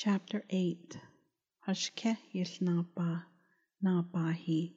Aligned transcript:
Chapter 0.00 0.44
8 0.48 0.96
Hashkeh 1.66 2.18
Yishnapa 2.32 3.24
Nabahi 3.82 4.74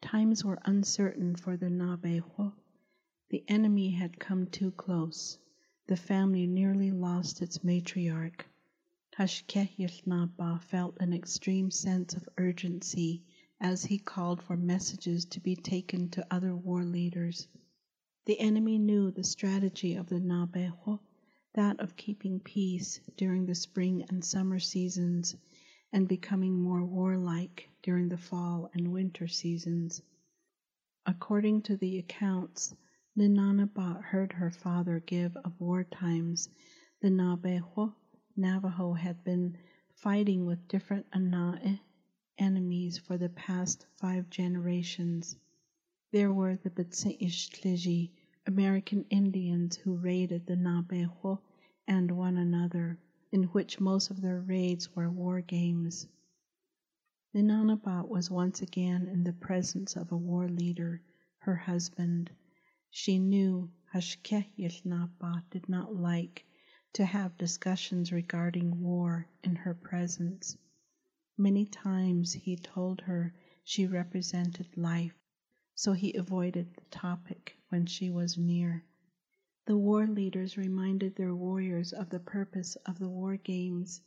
Times 0.00 0.42
were 0.42 0.58
uncertain 0.64 1.36
for 1.36 1.58
the 1.58 1.66
Nabeho. 1.66 2.54
The 3.28 3.44
enemy 3.46 3.90
had 3.90 4.18
come 4.18 4.46
too 4.46 4.70
close. 4.70 5.38
The 5.86 5.98
family 5.98 6.46
nearly 6.46 6.90
lost 6.90 7.42
its 7.42 7.58
matriarch. 7.58 8.40
Hashkeh 9.18 9.68
Yishnapa 9.76 10.62
felt 10.62 10.96
an 11.00 11.12
extreme 11.12 11.70
sense 11.70 12.14
of 12.14 12.26
urgency 12.38 13.22
as 13.60 13.84
he 13.84 13.98
called 13.98 14.42
for 14.42 14.56
messages 14.56 15.26
to 15.26 15.40
be 15.40 15.56
taken 15.56 16.08
to 16.12 16.26
other 16.30 16.56
war 16.56 16.84
leaders. 16.84 17.46
The 18.24 18.40
enemy 18.40 18.78
knew 18.78 19.10
the 19.10 19.24
strategy 19.24 19.94
of 19.96 20.08
the 20.08 20.20
Nabeho, 20.20 21.00
that 21.56 21.80
of 21.80 21.96
keeping 21.96 22.38
peace 22.38 23.00
during 23.16 23.46
the 23.46 23.54
spring 23.54 24.04
and 24.10 24.22
summer 24.22 24.58
seasons 24.58 25.34
and 25.90 26.06
becoming 26.06 26.60
more 26.60 26.84
warlike 26.84 27.68
during 27.82 28.10
the 28.10 28.18
fall 28.18 28.70
and 28.74 28.92
winter 28.92 29.26
seasons. 29.26 30.02
According 31.06 31.62
to 31.62 31.76
the 31.78 31.98
accounts 31.98 32.74
Ninanabat 33.16 34.02
heard 34.02 34.32
her 34.32 34.50
father 34.50 35.00
give 35.00 35.34
of 35.38 35.58
war 35.58 35.82
times, 35.84 36.50
the 37.00 37.08
Nabeho 37.08 37.94
Navajo 38.36 38.92
had 38.92 39.24
been 39.24 39.56
fighting 39.94 40.44
with 40.44 40.68
different 40.68 41.10
Anae 41.12 41.80
enemies 42.36 42.98
for 42.98 43.16
the 43.16 43.30
past 43.30 43.86
five 43.96 44.28
generations. 44.28 45.36
There 46.12 46.32
were 46.34 46.56
the 46.56 46.70
Betsiishtliji, 46.70 48.10
American 48.46 49.06
Indians 49.08 49.76
who 49.76 49.96
raided 49.96 50.46
the 50.46 50.54
Nabeho 50.54 51.40
and 51.88 52.10
one 52.10 52.36
another, 52.36 52.98
in 53.30 53.44
which 53.44 53.80
most 53.80 54.10
of 54.10 54.20
their 54.20 54.40
raids 54.40 54.94
were 54.96 55.10
war 55.10 55.40
games. 55.40 56.06
Ninanabat 57.34 58.08
was 58.08 58.30
once 58.30 58.62
again 58.62 59.06
in 59.06 59.24
the 59.24 59.32
presence 59.32 59.94
of 59.94 60.10
a 60.10 60.16
war 60.16 60.48
leader, 60.48 61.02
her 61.38 61.56
husband. 61.56 62.30
She 62.90 63.18
knew 63.18 63.70
Hashkeh 63.92 64.46
did 64.56 65.68
not 65.68 65.94
like 65.94 66.44
to 66.94 67.04
have 67.04 67.36
discussions 67.36 68.10
regarding 68.10 68.80
war 68.80 69.28
in 69.44 69.54
her 69.54 69.74
presence. 69.74 70.56
Many 71.36 71.66
times 71.66 72.32
he 72.32 72.56
told 72.56 73.02
her 73.02 73.34
she 73.62 73.86
represented 73.86 74.66
life, 74.76 75.14
so 75.74 75.92
he 75.92 76.14
avoided 76.14 76.74
the 76.74 76.84
topic 76.90 77.58
when 77.68 77.84
she 77.84 78.08
was 78.08 78.38
near. 78.38 78.82
The 79.68 79.76
war 79.76 80.06
leaders 80.06 80.56
reminded 80.56 81.16
their 81.16 81.34
warriors 81.34 81.92
of 81.92 82.08
the 82.08 82.20
purpose 82.20 82.76
of 82.86 83.00
the 83.00 83.08
war 83.08 83.36
games, 83.36 84.00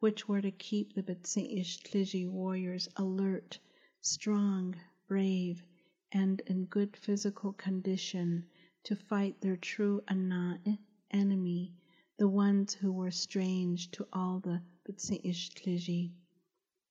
which 0.00 0.28
were 0.28 0.42
to 0.42 0.50
keep 0.50 0.92
the 0.92 1.02
Betsi'ish 1.02 2.28
warriors 2.30 2.90
alert, 2.94 3.58
strong, 4.02 4.76
brave, 5.06 5.64
and 6.12 6.40
in 6.40 6.66
good 6.66 6.94
physical 6.94 7.54
condition 7.54 8.44
to 8.82 8.96
fight 8.96 9.40
their 9.40 9.56
true 9.56 10.02
Ana'i 10.08 10.78
enemy, 11.10 11.72
the 12.18 12.28
ones 12.28 12.74
who 12.74 12.92
were 12.92 13.10
strange 13.10 13.90
to 13.92 14.06
all 14.12 14.40
the 14.40 14.60
Betsi'ish 14.86 15.54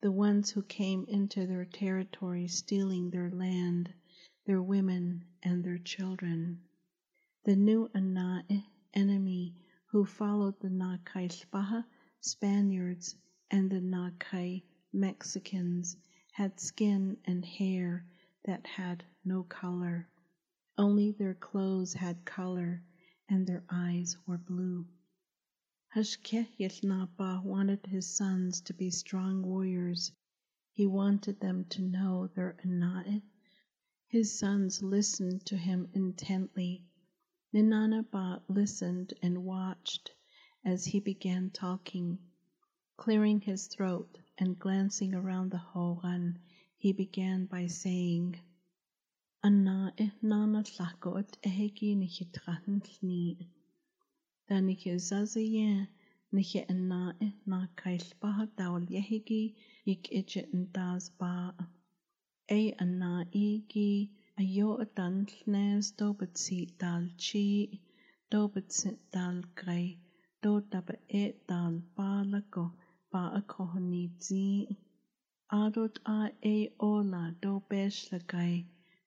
the 0.02 0.12
ones 0.12 0.50
who 0.50 0.64
came 0.64 1.06
into 1.08 1.46
their 1.46 1.66
territory 1.66 2.48
stealing 2.48 3.12
their 3.12 3.30
land, 3.30 3.94
their 4.48 4.64
women, 4.64 5.24
and 5.44 5.64
their 5.64 5.78
children. 5.78 6.64
The 7.48 7.56
new 7.56 7.90
enemy 8.94 9.56
who 9.86 10.04
followed 10.04 10.60
the 10.60 10.68
Nakai 10.68 11.30
Spaha 11.30 11.86
Spaniards 12.20 13.16
and 13.50 13.72
the 13.72 13.80
Nakai 13.80 14.64
Mexicans 14.92 15.96
had 16.34 16.60
skin 16.60 17.16
and 17.24 17.46
hair 17.46 18.06
that 18.44 18.68
had 18.68 19.06
no 19.24 19.44
color. 19.44 20.10
Only 20.78 21.14
their 21.14 21.36
clothes 21.36 21.94
had 21.94 22.26
color 22.26 22.84
and 23.30 23.48
their 23.48 23.64
eyes 23.70 24.18
were 24.26 24.38
blue. 24.38 24.86
Hashkeh 25.96 26.50
Yesnapa 26.60 27.42
wanted 27.46 27.86
his 27.86 28.08
sons 28.08 28.60
to 28.60 28.74
be 28.74 28.90
strong 28.90 29.42
warriors. 29.42 30.12
He 30.74 30.86
wanted 30.86 31.40
them 31.40 31.64
to 31.70 31.82
know 31.82 32.28
their 32.28 32.58
Ana'i. 32.66 33.22
His 34.10 34.38
sons 34.38 34.84
listened 34.84 35.46
to 35.46 35.56
him 35.56 35.88
intently 35.94 36.84
Ninanabat 37.58 38.44
listened 38.50 39.16
and 39.24 39.44
watched 39.44 40.12
as 40.64 40.86
he 40.86 41.00
began 41.00 41.50
talking. 41.50 42.20
Clearing 42.98 43.42
his 43.42 43.66
throat 43.66 44.16
and 44.38 44.60
glancing 44.60 45.16
around 45.16 45.50
the 45.50 45.58
hogan, 45.58 46.38
he 46.78 46.92
began 46.94 47.46
by 47.48 47.66
saying, 47.66 48.40
Anna 49.44 49.92
ihnana 49.98 50.62
tlakot 50.70 51.30
eheki 51.42 51.98
nichitran 51.98 52.80
sni. 52.86 53.48
Danike 54.48 54.94
zazaye 55.08 55.88
niche 56.32 56.64
anna 56.70 57.16
ihna 57.20 57.70
kailbaha 57.76 58.48
dawal 58.56 58.86
yehiki 58.88 59.56
ik 59.84 60.12
iche 60.12 60.46
ndaz 60.54 61.10
ba. 61.18 61.56
A 62.52 62.72
anna 62.74 63.26
igi 63.34 64.12
Ayo 64.42 64.72
dan 64.98 65.16
llnes 65.26 65.86
do 65.98 66.08
betsi 66.14 66.58
dal 66.82 67.06
chi, 67.24 67.82
do 68.30 68.42
betsi 68.54 68.90
dal 69.14 69.38
grei, 69.60 69.98
do 70.44 70.52
daba 70.62 70.94
e 71.22 71.24
dal 71.50 71.82
ba 71.96 72.12
lago 72.32 72.66
ba 73.12 73.24
a 73.40 73.42
kohoni 73.42 74.06
zi. 74.26 74.68
Adot 75.62 75.96
a 76.06 76.30
e 76.44 76.70
ola 76.80 77.24
do 77.42 77.54
besh 77.70 78.02
lagai, 78.12 78.56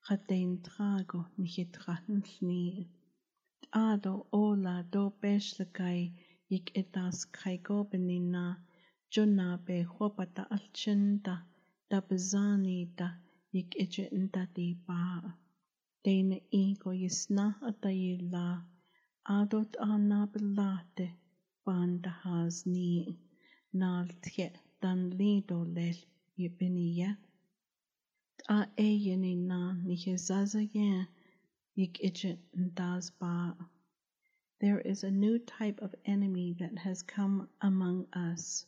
chadein 0.05 0.51
trago 0.67 1.21
niche 1.39 1.65
trahen 1.75 2.19
llni. 2.31 2.89
Ado 3.73 4.15
ola 4.33 4.77
do 4.91 5.05
besh 5.23 5.51
lagai, 5.61 6.01
ik 6.57 6.67
edas 6.75 7.19
kaigo 7.37 7.79
benina, 7.89 8.47
jona 9.13 9.49
be 9.65 9.85
hobata 9.95 10.43
alchinda, 10.57 11.37
da 11.89 12.01
bezani 12.01 12.79
da, 12.97 13.09
ik 13.59 13.75
eche 13.83 14.05
ndati 14.23 14.67
ba. 14.87 15.03
Deine 16.05 16.39
ego 16.63 16.91
yisna 17.03 17.47
atayi 17.69 18.13
la, 18.33 18.47
adot 19.39 19.73
ana 19.91 20.27
belate, 20.33 21.07
banda 21.65 22.11
hazni, 22.23 23.19
nal 23.81 24.07
tje 24.25 24.47
dan 24.81 25.01
lido 25.19 25.59
lel 25.77 25.99
yebiniya. 26.41 27.11
Ta 28.43 28.59
eyeni 28.87 29.35
na 29.51 29.61
nije 29.87 30.15
zaza 30.27 30.63
yen, 30.75 31.07
ik 31.85 31.95
eche 32.09 32.33
ndaz 32.65 33.11
ba. 33.21 33.57
There 34.61 34.81
is 34.81 35.05
a 35.05 35.11
new 35.11 35.39
type 35.39 35.79
of 35.81 35.95
enemy 36.05 36.55
that 36.61 36.79
has 36.79 37.03
come 37.03 37.49
among 37.61 38.07
us. 38.15 38.67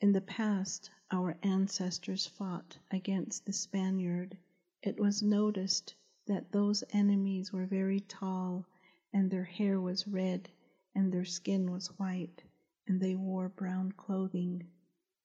In 0.00 0.12
the 0.12 0.20
past, 0.20 0.92
our 1.10 1.36
ancestors 1.42 2.24
fought 2.24 2.78
against 2.88 3.44
the 3.44 3.52
Spaniard. 3.52 4.38
It 4.80 5.00
was 5.00 5.24
noticed 5.24 5.96
that 6.26 6.52
those 6.52 6.84
enemies 6.90 7.52
were 7.52 7.66
very 7.66 7.98
tall, 7.98 8.64
and 9.12 9.28
their 9.28 9.42
hair 9.42 9.80
was 9.80 10.06
red, 10.06 10.48
and 10.94 11.10
their 11.10 11.24
skin 11.24 11.72
was 11.72 11.88
white, 11.98 12.44
and 12.86 13.00
they 13.00 13.16
wore 13.16 13.48
brown 13.48 13.90
clothing. 13.90 14.68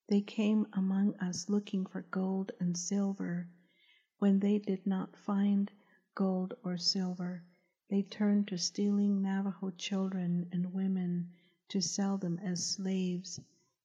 They 0.07 0.21
came 0.21 0.65
among 0.73 1.17
us 1.17 1.49
looking 1.49 1.85
for 1.85 2.01
gold 2.09 2.51
and 2.59 2.75
silver. 2.75 3.47
When 4.17 4.39
they 4.39 4.57
did 4.57 4.87
not 4.87 5.15
find 5.15 5.71
gold 6.15 6.55
or 6.63 6.77
silver, 6.77 7.43
they 7.89 8.01
turned 8.01 8.47
to 8.47 8.57
stealing 8.57 9.21
Navajo 9.21 9.69
children 9.69 10.49
and 10.51 10.73
women 10.73 11.29
to 11.67 11.79
sell 11.79 12.17
them 12.17 12.39
as 12.39 12.65
slaves 12.65 13.39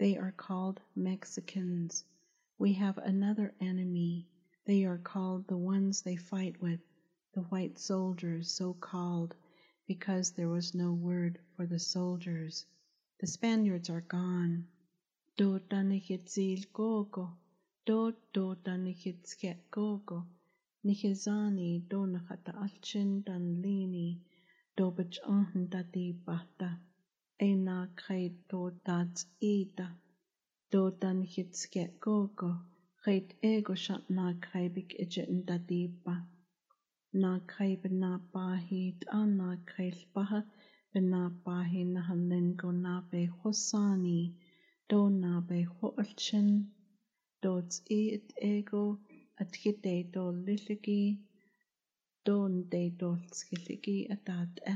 They 0.00 0.16
are 0.16 0.32
called 0.32 0.80
Mexicans. 0.96 2.04
We 2.56 2.72
have 2.72 2.96
another 2.96 3.52
enemy. 3.60 4.30
They 4.64 4.86
are 4.86 4.96
called 4.96 5.46
the 5.46 5.58
ones 5.58 6.00
they 6.00 6.16
fight 6.16 6.58
with, 6.62 6.80
the 7.34 7.42
white 7.42 7.78
soldiers, 7.78 8.50
so 8.50 8.72
called 8.72 9.34
because 9.86 10.30
there 10.30 10.48
was 10.48 10.74
no 10.74 10.94
word 10.94 11.38
for 11.54 11.66
the 11.66 11.78
soldiers. 11.78 12.64
The 13.18 13.26
Spaniards 13.26 13.90
are 13.90 14.00
gone. 14.00 14.68
do 15.36 15.60
gogo, 16.72 17.36
do 17.84 18.14
do 18.32 18.56
gogo, 19.70 20.26
nihizani 20.82 21.86
do 21.90 22.06
dan 22.06 23.62
lini, 23.62 24.20
do 24.78 24.90
bach 24.92 25.18
dati 25.68 26.14
bata, 26.24 26.80
e 27.48 27.50
na 27.66 27.78
kait 28.02 28.34
do 28.50 28.60
dads 28.86 29.20
ida, 29.40 29.88
do 30.70 30.82
danigit 31.00 31.50
sket 31.60 31.92
gogo, 32.04 32.50
kait 33.02 33.28
ego 33.52 33.74
shat 33.84 34.02
na 34.16 34.26
kaibik 34.46 34.90
ijit 35.02 35.30
dati 35.48 35.80
ba. 36.04 36.16
Na 37.22 37.32
kai 37.52 37.72
bina 37.82 38.12
bahi 38.32 38.82
an 39.18 39.28
na 39.38 39.50
kai 39.70 39.90
baha 40.14 40.40
bina 40.92 41.22
bahi 41.44 41.82
na 41.94 42.00
halingo 42.08 42.70
na 42.84 42.94
be 43.10 43.22
hosani, 43.38 44.20
do 44.90 45.00
na 45.22 45.32
be 45.48 45.58
ho'alchin, 45.74 46.48
do 47.42 47.52
t'i 47.72 48.00
it 48.16 48.28
ego 48.54 48.84
at 49.40 49.52
hite 49.60 50.12
do 50.12 50.24
liligi, 50.44 51.02
do 52.26 52.36
nde 52.56 52.82
do 53.00 53.10
skiligi 53.38 53.98
atat 54.14 54.52
e. 54.72 54.74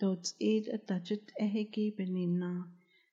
Do 0.00 0.16
t'id 0.16 0.66
atachit 0.66 1.30
ehegi 1.40 1.94
benina, 1.96 2.68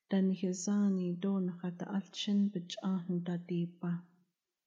dan 0.10 0.32
hizani 0.34 1.20
do 1.20 1.40
nakata 1.40 1.86
alchin 1.88 2.50
bij 2.52 2.76
ahan 2.82 3.24
dadiba. 3.24 4.02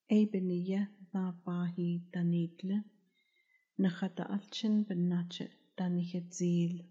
E 0.08 0.24
beniya 0.24 0.88
na 1.12 1.32
bahi 1.32 2.02
danidle, 2.12 2.84
nakata 3.80 4.30
alchin 4.30 4.84
benachet 4.86 5.50
danihizil. 5.76 6.84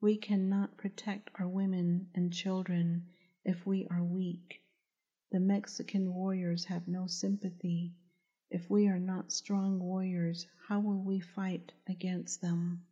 We 0.00 0.16
cannot 0.16 0.78
protect 0.78 1.28
our 1.38 1.46
women 1.46 2.08
and 2.14 2.32
children 2.32 3.10
if 3.44 3.66
we 3.66 3.86
are 3.88 4.02
weak. 4.02 4.62
The 5.32 5.40
Mexican 5.40 6.14
warriors 6.14 6.64
have 6.64 6.88
no 6.88 7.06
sympathy. 7.06 7.92
If 8.48 8.70
we 8.70 8.88
are 8.88 8.98
not 8.98 9.32
strong 9.32 9.78
warriors, 9.78 10.46
how 10.66 10.80
will 10.80 11.02
we 11.02 11.20
fight 11.20 11.72
against 11.86 12.40
them? 12.40 12.86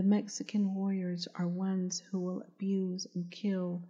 The 0.00 0.06
Mexican 0.06 0.74
warriors 0.74 1.28
are 1.34 1.46
ones 1.46 1.98
who 1.98 2.20
will 2.20 2.40
abuse 2.40 3.06
and 3.14 3.30
kill 3.30 3.86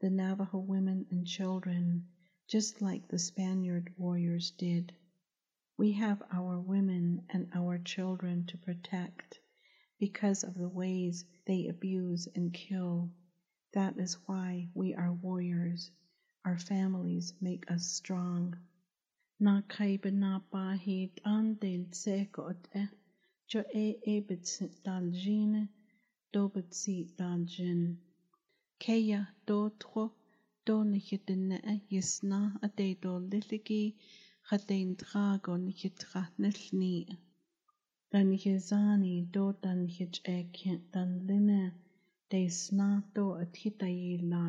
the 0.00 0.08
Navajo 0.08 0.58
women 0.58 1.04
and 1.10 1.26
children, 1.26 2.06
just 2.46 2.80
like 2.80 3.08
the 3.08 3.18
Spaniard 3.18 3.92
warriors 3.96 4.52
did. 4.52 4.94
We 5.76 5.90
have 5.94 6.22
our 6.30 6.60
women 6.60 7.26
and 7.30 7.50
our 7.52 7.76
children 7.76 8.46
to 8.46 8.56
protect 8.56 9.40
because 9.98 10.44
of 10.44 10.54
the 10.54 10.68
ways 10.68 11.24
they 11.44 11.66
abuse 11.66 12.28
and 12.36 12.54
kill. 12.54 13.10
That 13.72 13.98
is 13.98 14.14
why 14.26 14.68
we 14.74 14.94
are 14.94 15.12
warriors. 15.12 15.90
Our 16.44 16.60
families 16.60 17.34
make 17.40 17.68
us 17.68 17.84
strong. 17.84 18.56
Na 19.40 19.62
jo 23.50 23.60
e 23.82 23.86
e 24.12 24.14
bitsit 24.28 24.72
dal 24.84 25.04
jine, 25.20 25.62
do 26.32 26.42
bitsit 26.54 27.16
dal 27.16 27.40
jin. 27.52 27.82
Keia 28.82 29.20
do 29.46 29.70
tro, 29.80 30.04
do 30.66 30.76
nichidine 30.90 31.58
e 31.72 31.74
yisna 31.92 32.40
a 32.64 32.68
de 32.68 32.88
do 33.02 33.12
liligi, 33.30 33.94
chadein 34.48 34.90
drago 35.00 35.54
nichidra 35.64 36.22
nilni. 36.42 36.96
Dan 38.10 38.26
nichizani 38.30 39.14
do 39.34 39.44
dan 39.62 39.78
nichid 39.86 40.20
e 40.36 40.38
kent 40.56 40.82
dan 40.92 41.10
line, 41.26 41.72
de 42.30 42.42
sna 42.60 43.02
do 43.14 43.26
at 43.42 43.54
hitai 43.60 44.20
la. 44.30 44.44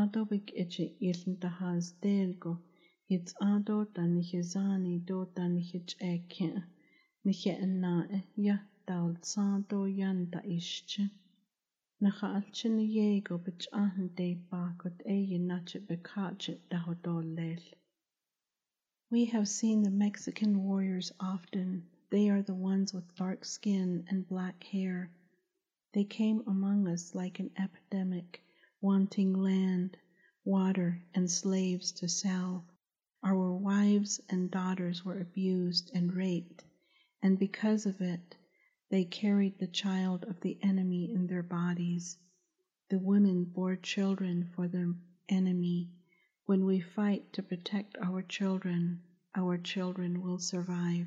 Ado 0.00 0.24
big 0.30 0.46
ichi 0.62 0.86
iln 1.08 1.36
tahaz 1.42 1.92
delgo, 2.02 2.52
it's 3.14 3.34
ado 3.52 3.84
dan 3.94 4.10
nichizani 4.16 4.94
do 5.08 5.18
dan 5.34 5.50
nichid 5.56 5.88
e 6.00 6.12
We 7.26 7.32
have 19.24 19.48
seen 19.48 19.82
the 19.82 19.90
Mexican 19.90 20.64
warriors 20.64 21.12
often. 21.18 21.86
They 22.10 22.28
are 22.28 22.42
the 22.42 22.54
ones 22.54 22.92
with 22.92 23.14
dark 23.14 23.46
skin 23.46 24.04
and 24.10 24.28
black 24.28 24.62
hair. 24.64 25.10
They 25.94 26.04
came 26.04 26.42
among 26.46 26.86
us 26.88 27.14
like 27.14 27.40
an 27.40 27.52
epidemic, 27.58 28.42
wanting 28.82 29.32
land, 29.32 29.96
water, 30.44 31.00
and 31.14 31.30
slaves 31.30 31.90
to 31.92 32.06
sell. 32.06 32.66
Our 33.22 33.50
wives 33.50 34.20
and 34.28 34.50
daughters 34.50 35.06
were 35.06 35.20
abused 35.20 35.90
and 35.94 36.12
raped, 36.12 36.64
and 37.24 37.38
because 37.38 37.86
of 37.86 38.02
it, 38.02 38.36
they 38.90 39.02
carried 39.02 39.58
the 39.58 39.66
child 39.66 40.24
of 40.24 40.38
the 40.42 40.58
enemy 40.60 41.10
in 41.10 41.26
their 41.26 41.42
bodies. 41.42 42.18
The 42.90 42.98
women 42.98 43.44
bore 43.44 43.76
children 43.76 44.50
for 44.54 44.68
the 44.68 44.94
enemy. 45.30 45.90
When 46.44 46.66
we 46.66 46.80
fight 46.80 47.32
to 47.32 47.42
protect 47.42 47.96
our 47.96 48.20
children, 48.20 49.00
our 49.34 49.56
children 49.56 50.20
will 50.20 50.38
survive. 50.38 51.06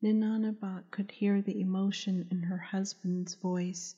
Ninanabat 0.00 0.92
could 0.92 1.10
hear 1.10 1.42
the 1.42 1.60
emotion 1.60 2.28
in 2.30 2.44
her 2.44 2.58
husband's 2.58 3.34
voice. 3.34 3.96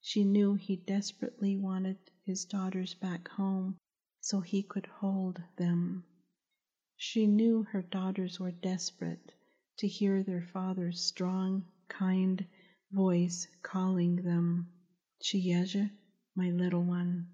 She 0.00 0.24
knew 0.24 0.54
he 0.54 0.74
desperately 0.74 1.56
wanted 1.56 1.98
his 2.24 2.44
daughters 2.46 2.94
back 2.94 3.28
home 3.28 3.78
so 4.20 4.40
he 4.40 4.64
could 4.64 4.86
hold 4.86 5.40
them. 5.56 6.02
She 6.96 7.28
knew 7.28 7.62
her 7.62 7.82
daughters 7.82 8.40
were 8.40 8.50
desperate 8.50 9.34
to 9.78 9.88
hear 9.88 10.22
their 10.22 10.42
father's 10.42 11.00
strong, 11.00 11.64
kind 11.88 12.44
voice 12.90 13.48
calling 13.62 14.16
them. 14.16 14.68
Chiyeja, 15.22 15.90
my 16.34 16.50
little 16.50 16.82
one. 16.82 17.28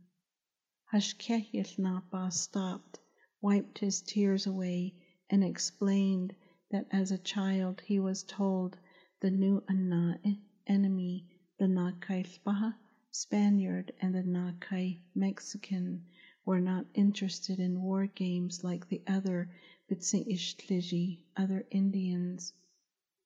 Hashkehilnapa 0.93 2.32
stopped, 2.32 3.00
wiped 3.40 3.79
his 3.79 4.00
tears 4.02 4.46
away, 4.46 4.94
and 5.29 5.43
explained 5.43 6.35
that 6.70 6.87
as 6.93 7.11
a 7.11 7.19
child 7.19 7.81
he 7.81 7.99
was 7.99 8.23
told 8.23 8.79
the 9.20 9.31
new 9.31 9.62
Anna 9.69 10.20
enemy, 10.67 11.26
the 11.58 11.67
Nakai 11.67 12.25
Spaha 12.25 12.75
Spaniard 13.11 13.93
and 14.00 14.14
the 14.14 14.23
Nakai 14.23 15.00
Mexican, 15.14 16.05
were 16.48 16.60
not 16.60 16.86
interested 16.94 17.60
in 17.60 17.82
war 17.82 18.06
games 18.06 18.64
like 18.64 18.88
the 18.88 19.02
other 19.06 19.50
Bitsingishliji, 19.90 21.19
other 21.36 21.62
Indians. 21.70 22.55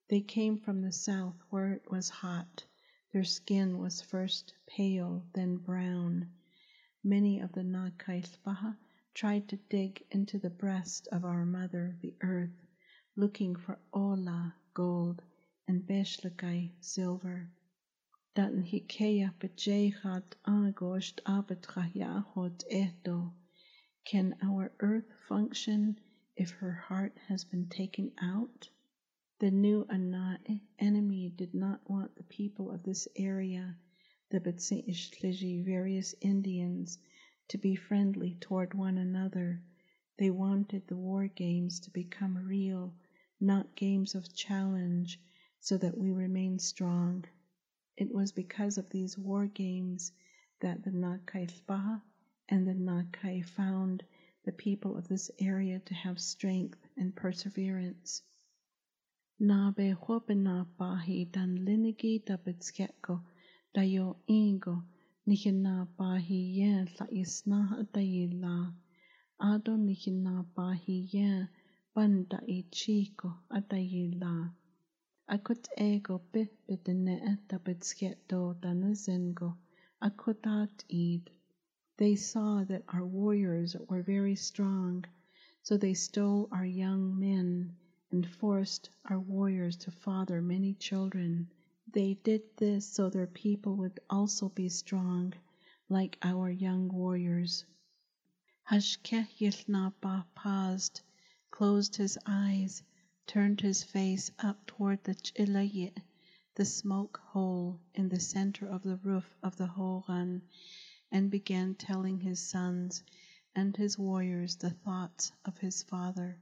They 0.09 0.21
came 0.21 0.59
from 0.59 0.83
the 0.83 0.91
south 0.91 1.37
where 1.49 1.73
it 1.73 1.88
was 1.88 2.09
hot. 2.09 2.64
Their 3.12 3.23
skin 3.23 3.79
was 3.79 4.02
first 4.02 4.55
pale, 4.67 5.25
then 5.35 5.57
brown. 5.57 6.31
Many 7.05 7.38
of 7.38 7.52
the 7.52 7.62
Nakaispaha 7.62 8.76
tried 9.14 9.49
to 9.50 9.57
dig 9.69 10.05
into 10.11 10.41
the 10.41 10.50
breast 10.50 11.07
of 11.12 11.25
our 11.25 11.47
mother, 11.47 11.97
the 12.00 12.17
earth, 12.23 12.67
looking 13.14 13.55
for 13.55 13.79
Ola, 13.93 14.52
gold, 14.75 15.23
and 15.69 15.87
Beshlakai, 15.87 16.73
silver. 16.81 17.49
Dan 18.35 18.62
hikeya 18.65 19.35
bejechat 19.39 20.37
agost 20.47 21.21
abetrayahot 21.27 22.65
eto. 22.73 23.31
Can 24.07 24.35
our 24.41 24.73
earth 24.81 25.12
function 25.29 26.01
if 26.35 26.49
her 26.49 26.73
heart 26.73 27.19
has 27.29 27.45
been 27.45 27.69
taken 27.69 28.11
out? 28.17 28.71
The 29.39 29.51
new 29.51 29.85
Ana 29.91 30.41
enemy 30.79 31.29
did 31.29 31.53
not 31.53 31.91
want 31.91 32.17
the 32.17 32.23
people 32.23 32.71
of 32.71 32.83
this 32.83 33.07
area, 33.17 33.77
the 34.31 34.41
Betsingishliji 34.41 35.62
various 35.62 36.15
Indians, 36.23 36.99
to 37.49 37.59
be 37.59 37.75
friendly 37.77 38.37
toward 38.41 38.73
one 38.73 38.97
another. 38.97 39.61
They 40.17 40.31
wanted 40.31 40.87
the 40.87 40.97
war 40.97 41.27
games 41.27 41.81
to 41.81 41.91
become 41.91 42.39
real, 42.39 42.95
not 43.39 43.77
games 43.77 44.15
of 44.15 44.33
challenge, 44.33 45.21
so 45.61 45.77
that 45.77 45.99
we 45.99 46.12
remain 46.12 46.59
strong. 46.59 47.27
It 48.03 48.13
was 48.13 48.33
because 48.33 48.79
of 48.79 48.91
these 48.91 49.17
war 49.17 49.47
games 49.47 50.11
that 50.61 50.83
the 50.83 50.91
Nakai 50.91 51.49
Spaha 51.49 52.03
and 52.49 52.67
the 52.67 52.75
Nakai 52.75 53.45
found 53.45 54.03
the 54.45 54.51
people 54.51 54.97
of 54.97 55.07
this 55.07 55.31
area 55.39 55.79
to 55.79 55.95
have 55.95 56.19
strength 56.21 56.81
and 56.97 57.15
perseverance. 57.15 58.23
Nabe 59.41 59.95
hopena 59.95 60.67
bahi 60.77 61.31
dan 61.31 61.59
linigi 61.59 62.25
da 62.25 62.39
betskeko 62.39 63.23
da 63.73 63.83
ingo 63.83 64.83
nichina 65.29 65.87
bahi 65.97 66.57
yen 66.57 66.89
la 66.99 67.07
isna 67.07 67.87
da 67.93 68.01
la 68.01 68.73
ado 69.39 69.77
nichina 69.77 70.45
bahi 70.57 71.07
yen 71.13 71.49
banda 71.95 72.41
i 72.49 72.65
chico 72.73 73.33
la 73.49 74.51
akut 75.35 75.67
ego 75.79 76.21
bit 76.31 76.51
bitene 76.67 77.39
da 77.49 77.57
betsketo 77.59 78.55
da 78.61 78.73
nazengo 78.75 79.57
akutat 80.03 80.85
id 80.91 81.31
They 81.97 82.17
saw 82.17 82.65
that 82.65 82.85
our 82.89 83.07
warriors 83.07 83.75
were 83.89 84.03
very 84.03 84.37
strong, 84.37 85.07
so 85.62 85.79
they 85.79 85.95
stole 85.95 86.49
our 86.53 86.67
young 86.67 87.19
men 87.19 87.75
and 88.11 88.27
forced 88.29 88.91
our 89.07 89.19
warriors 89.21 89.77
to 89.77 89.91
father 89.91 90.43
many 90.43 90.75
children. 90.75 91.49
They 91.91 92.12
did 92.12 92.43
this 92.59 92.85
so 92.87 93.09
their 93.09 93.27
people 93.27 93.77
would 93.77 94.01
also 94.11 94.51
be 94.51 94.69
strong, 94.69 95.33
like 95.89 96.19
our 96.21 96.51
young 96.51 96.89
warriors. 96.89 97.65
Hashkeh 98.71 99.27
Hashkehilnaba 99.29 100.27
paused, 100.35 101.01
closed 101.51 101.97
his 101.97 102.19
eyes, 102.27 102.83
turned 103.33 103.62
his 103.62 103.83
face 103.83 104.31
up 104.41 104.67
toward 104.67 105.03
the 105.05 105.15
Chilayit, 105.15 105.97
the 106.55 106.67
smoke 106.67 107.17
hole 107.29 107.81
in 107.95 108.11
the 108.11 108.21
center 108.21 108.67
of 108.69 108.83
the 108.83 108.99
roof 108.99 109.25
of 109.43 109.57
the 109.57 109.67
Hogan, 109.67 110.43
and 111.11 111.31
began 111.31 111.75
telling 111.75 112.21
his 112.21 112.39
sons 112.39 113.03
and 113.55 113.75
his 113.75 113.97
warriors 113.97 114.57
the 114.57 114.69
thoughts 114.69 115.33
of 115.47 115.57
his 115.57 115.83
father. 115.83 116.37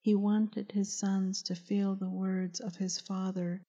He 0.00 0.14
wanted 0.14 0.70
his 0.70 0.92
sons 0.92 1.42
to 1.42 1.56
feel 1.56 1.96
the 1.96 2.08
words 2.08 2.60
of 2.60 2.76
his 2.76 3.00
father, 3.00 3.60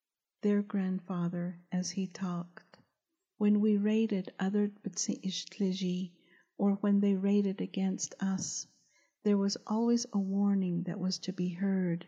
their 0.42 0.62
grandfather, 0.62 1.58
as 1.72 1.90
he 1.90 2.06
talked. 2.06 2.78
When 3.40 3.60
we 3.62 3.78
raided 3.78 4.32
other 4.38 4.68
B'tsi 4.68 6.12
or 6.60 6.74
when 6.74 7.00
they 7.00 7.16
raided 7.16 7.62
against 7.62 8.13
us, 8.20 8.68
there 9.24 9.38
was 9.38 9.56
always 9.68 10.06
a 10.13 10.18
warning 10.18 10.82
that 10.84 11.00
was 11.00 11.20
to 11.20 11.32
be 11.32 11.50
heard. 11.50 12.08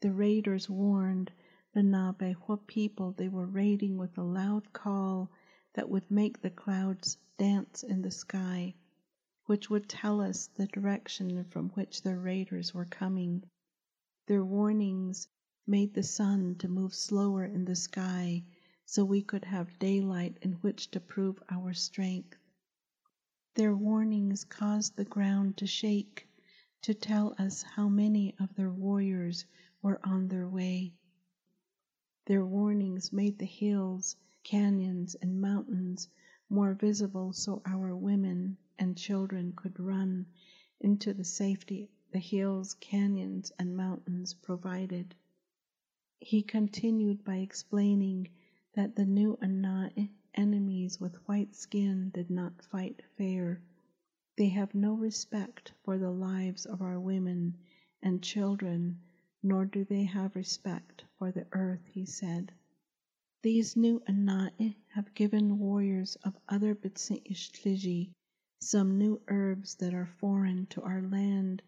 The 0.00 0.12
raiders 0.12 0.68
warned 0.68 1.30
the 1.74 1.82
Nabehua 1.82 2.66
people 2.66 3.12
they 3.12 3.28
were 3.28 3.46
raiding 3.46 3.98
with 3.98 4.16
a 4.16 4.22
loud 4.22 4.72
call 4.72 5.30
that 5.74 5.90
would 5.90 6.10
make 6.10 6.40
the 6.40 6.50
clouds 6.50 7.18
dance 7.38 7.82
in 7.82 8.00
the 8.02 8.10
sky, 8.10 8.74
which 9.46 9.68
would 9.68 9.88
tell 9.88 10.20
us 10.20 10.46
the 10.46 10.66
direction 10.66 11.44
from 11.44 11.68
which 11.70 12.02
the 12.02 12.16
raiders 12.16 12.72
were 12.72 12.86
coming. 12.86 13.42
Their 14.26 14.44
warnings 14.44 15.28
made 15.66 15.92
the 15.94 16.02
sun 16.02 16.56
to 16.56 16.68
move 16.68 16.94
slower 16.94 17.44
in 17.44 17.64
the 17.64 17.76
sky 17.76 18.44
so 18.86 19.04
we 19.04 19.22
could 19.22 19.44
have 19.44 19.78
daylight 19.78 20.38
in 20.42 20.52
which 20.54 20.90
to 20.92 21.00
prove 21.00 21.42
our 21.50 21.72
strength. 21.72 22.36
Their 23.54 23.76
warnings 23.76 24.44
caused 24.44 24.96
the 24.96 25.04
ground 25.04 25.58
to 25.58 25.66
shake 25.66 26.26
to 26.80 26.94
tell 26.94 27.34
us 27.38 27.62
how 27.62 27.86
many 27.86 28.34
of 28.40 28.54
their 28.54 28.70
warriors 28.72 29.44
were 29.82 30.00
on 30.02 30.28
their 30.28 30.48
way. 30.48 30.94
Their 32.24 32.46
warnings 32.46 33.12
made 33.12 33.38
the 33.38 33.44
hills, 33.44 34.16
canyons, 34.42 35.16
and 35.16 35.38
mountains 35.38 36.08
more 36.48 36.72
visible 36.72 37.34
so 37.34 37.60
our 37.66 37.94
women 37.94 38.56
and 38.78 38.96
children 38.96 39.52
could 39.52 39.78
run 39.78 40.24
into 40.80 41.12
the 41.12 41.24
safety 41.24 41.90
the 42.10 42.18
hills, 42.18 42.72
canyons, 42.80 43.52
and 43.58 43.76
mountains 43.76 44.32
provided. 44.32 45.14
He 46.20 46.42
continued 46.42 47.22
by 47.22 47.36
explaining 47.36 48.28
that 48.74 48.96
the 48.96 49.04
new 49.04 49.36
Anai 49.42 50.08
enemies 50.34 51.00
with 51.00 51.16
white 51.28 51.54
skin 51.54 52.10
did 52.14 52.30
not 52.30 52.62
fight 52.62 53.02
fair. 53.18 53.60
They 54.36 54.48
have 54.48 54.74
no 54.74 54.94
respect 54.94 55.72
for 55.84 55.98
the 55.98 56.10
lives 56.10 56.64
of 56.64 56.80
our 56.80 56.98
women 56.98 57.58
and 58.02 58.22
children, 58.22 59.00
nor 59.42 59.66
do 59.66 59.84
they 59.84 60.04
have 60.04 60.34
respect 60.34 61.04
for 61.18 61.32
the 61.32 61.46
earth, 61.52 61.84
he 61.92 62.06
said. 62.06 62.52
These 63.42 63.76
new 63.76 64.00
Anai 64.08 64.76
have 64.88 65.14
given 65.14 65.58
warriors 65.58 66.16
of 66.24 66.38
other 66.48 66.74
B'tsi 66.74 68.12
some 68.60 68.96
new 68.96 69.20
herbs 69.28 69.74
that 69.74 69.92
are 69.92 70.06
foreign 70.18 70.64
to 70.66 70.80
our 70.82 71.02
land 71.02 71.60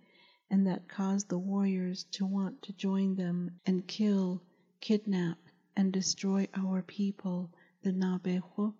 and 0.48 0.66
that 0.68 0.88
cause 0.88 1.24
the 1.24 1.38
warriors 1.38 2.04
to 2.12 2.24
want 2.24 2.62
to 2.62 2.72
join 2.72 3.16
them 3.16 3.60
and 3.66 3.86
kill, 3.86 4.40
kidnap, 4.80 5.38
and 5.76 5.92
destroy 5.92 6.46
our 6.54 6.80
people 6.80 7.50
the 7.84 7.92
Nabeho. 7.92 8.72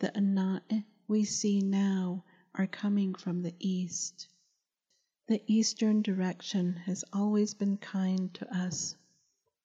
The 0.00 0.08
Anae 0.08 0.84
we 1.08 1.24
see 1.24 1.62
now 1.62 2.24
are 2.54 2.66
coming 2.66 3.14
from 3.14 3.40
the 3.40 3.54
east. 3.58 4.28
The 5.28 5.42
eastern 5.46 6.02
direction 6.02 6.74
has 6.84 7.06
always 7.10 7.54
been 7.54 7.78
kind 7.78 8.34
to 8.34 8.54
us. 8.54 8.96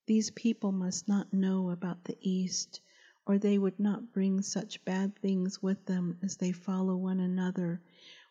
These 0.05 0.31
people 0.31 0.71
must 0.71 1.09
not 1.09 1.33
know 1.33 1.71
about 1.71 2.05
the 2.05 2.17
east, 2.21 2.79
or 3.25 3.37
they 3.37 3.57
would 3.57 3.77
not 3.77 4.13
bring 4.13 4.41
such 4.41 4.85
bad 4.85 5.13
things 5.17 5.61
with 5.61 5.85
them 5.85 6.17
as 6.23 6.37
they 6.37 6.53
follow 6.53 6.95
one 6.95 7.19
another, 7.19 7.81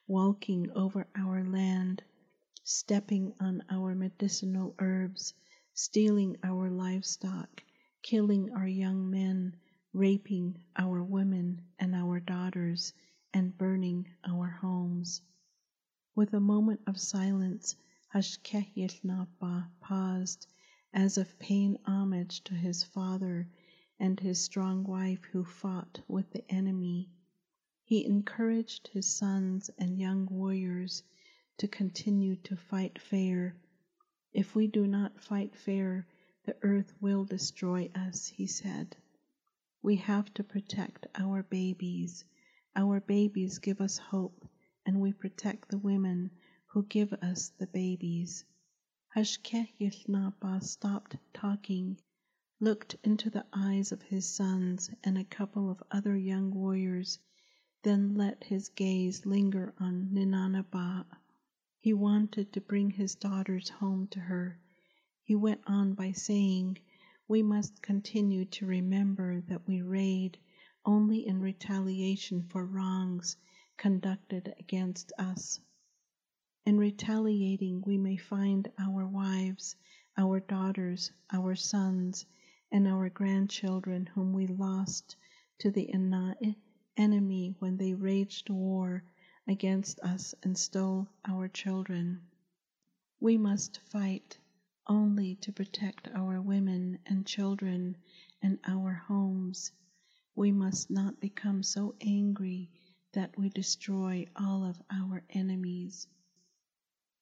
walking 0.07 0.71
over 0.71 1.09
our 1.15 1.45
land, 1.45 2.03
stepping 2.65 3.35
on 3.39 3.63
our 3.69 3.95
medicinal 3.95 4.75
herbs, 4.79 5.35
stealing 5.75 6.39
our 6.43 6.71
livestock, 6.71 7.63
killing 8.03 8.51
our 8.53 8.67
young 8.67 9.11
men, 9.11 9.55
raping 9.93 10.57
our 10.77 11.03
women 11.03 11.61
and 11.79 11.95
our 11.95 12.21
daughters, 12.21 12.93
and 13.35 13.57
burning 13.59 14.07
our 14.25 14.47
homes. 14.47 15.21
With 16.15 16.33
a 16.35 16.41
moment 16.41 16.81
of 16.87 17.01
silence, 17.01 17.77
Hashkehilnaba 18.15 19.69
paused, 19.81 20.47
as 20.93 21.19
if 21.19 21.39
paying 21.39 21.77
homage 21.85 22.43
to 22.45 22.55
his 22.55 22.85
father 22.85 23.49
and 23.99 24.19
his 24.19 24.41
strong 24.41 24.85
wife 24.85 25.25
who 25.25 25.45
fought 25.45 26.01
with 26.09 26.31
the 26.31 26.49
enemy. 26.51 27.09
He 27.85 28.05
encouraged 28.05 28.89
his 28.89 29.07
sons 29.07 29.71
and 29.79 29.99
young 29.99 30.27
warriors 30.27 31.03
to 31.59 31.69
continue 31.69 32.37
to 32.37 32.57
fight 32.57 32.99
fair. 32.99 33.57
If 34.33 34.55
we 34.55 34.69
do 34.69 34.87
not 34.87 35.21
fight 35.21 35.55
fair, 35.55 36.07
the 36.45 36.57
earth 36.63 36.93
will 37.01 37.25
destroy 37.25 37.91
us, 37.95 38.29
he 38.29 38.47
said. 38.47 38.97
We 39.83 39.97
have 39.97 40.35
to 40.35 40.45
protect 40.45 41.07
our 41.15 41.43
babies. 41.43 42.27
Our 42.77 43.01
babies 43.01 43.59
give 43.59 43.81
us 43.81 43.97
hope, 43.97 44.47
and 44.85 45.01
we 45.01 45.15
protect 45.15 45.71
the 45.71 45.79
women 45.79 46.31
who 46.67 46.83
give 46.85 47.15
us 47.15 47.49
the 47.59 47.67
babies. 47.67 48.45
Hashkehilnaba 49.17 50.63
stopped 50.63 51.17
talking, 51.33 51.99
looked 52.61 52.97
into 53.03 53.31
the 53.31 53.47
eyes 53.55 53.91
of 53.91 54.03
his 54.03 54.29
sons 54.29 54.91
and 55.03 55.17
a 55.17 55.25
couple 55.25 55.71
of 55.71 55.83
other 55.91 56.15
young 56.15 56.53
warriors, 56.53 57.19
then 57.83 58.15
let 58.15 58.45
his 58.45 58.69
gaze 58.69 59.25
linger 59.25 59.73
on 59.79 60.11
Ninanaba. 60.13 61.07
He 61.79 61.95
wanted 61.95 62.53
to 62.53 62.61
bring 62.61 62.91
his 62.91 63.15
daughters 63.15 63.71
home 63.71 64.09
to 64.09 64.21
her. 64.21 64.61
He 65.23 65.35
went 65.35 65.63
on 65.67 65.95
by 65.95 66.13
saying, 66.13 66.79
we 67.31 67.45
must 67.45 67.81
continue 67.81 68.45
to 68.45 68.67
remember 68.67 69.41
that 69.43 69.65
we 69.65 69.81
raid 69.83 70.37
only 70.85 71.25
in 71.25 71.41
retaliation 71.41 72.43
for 72.43 72.67
wrongs 72.67 73.37
conducted 73.77 74.53
against 74.59 75.13
us. 75.17 75.61
In 76.67 76.77
retaliating, 76.77 77.85
we 77.87 77.97
may 77.97 78.17
find 78.17 78.69
our 78.81 79.07
wives, 79.07 79.77
our 80.19 80.41
daughters, 80.41 81.13
our 81.33 81.55
sons, 81.55 82.27
and 82.73 82.89
our 82.89 83.09
grandchildren 83.09 84.07
whom 84.07 84.33
we 84.33 84.49
lost 84.49 85.15
to 85.61 85.71
the 85.71 85.89
enemy 86.97 87.55
when 87.61 87.77
they 87.77 87.95
waged 87.95 88.51
war 88.51 89.05
against 89.47 90.01
us 90.01 90.35
and 90.43 90.59
stole 90.59 91.07
our 91.25 91.47
children. 91.47 92.23
We 93.21 93.39
must 93.39 93.79
fight 93.93 94.40
only 94.91 95.37
to 95.37 95.53
protect 95.53 96.09
our 96.17 96.43
women 96.43 96.99
and 97.07 97.25
children 97.25 97.97
and 98.43 98.59
our 98.67 98.93
homes. 98.93 99.71
We 100.35 100.51
must 100.51 100.91
not 100.91 101.21
become 101.21 101.63
so 101.63 101.95
angry 102.01 102.73
that 103.13 103.39
we 103.39 103.51
destroy 103.51 104.27
all 104.35 104.65
of 104.65 104.83
our 104.91 105.23
enemies. 105.31 106.09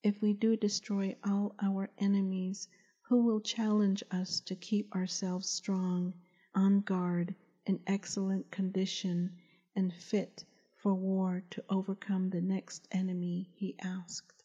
If 0.02 0.22
we 0.22 0.32
do 0.32 0.56
destroy 0.56 1.14
all 1.22 1.54
our 1.60 1.90
enemies, 1.98 2.68
who 3.02 3.24
will 3.24 3.40
challenge 3.40 4.02
us 4.10 4.40
to 4.40 4.56
keep 4.56 4.94
ourselves 4.94 5.50
strong, 5.50 6.14
on 6.54 6.80
guard, 6.80 7.34
in 7.66 7.80
excellent 7.86 8.50
condition, 8.50 9.36
and 9.76 9.92
fit 9.92 10.42
for 10.76 10.94
war 10.94 11.42
to 11.50 11.62
overcome 11.68 12.30
the 12.30 12.40
next 12.40 12.88
enemy? 12.92 13.50
he 13.56 13.76
asked. 13.78 14.42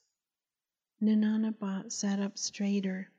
Ninanabat 1.01 1.92
sat 1.92 2.20
up 2.20 2.38
straighter. 2.38 3.10